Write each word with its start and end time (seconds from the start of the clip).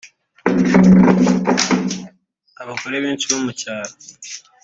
Abagore 2.61 2.95
benshi 3.03 3.25
bo 3.31 3.37
mu 3.43 3.51
cyaro 3.59 3.93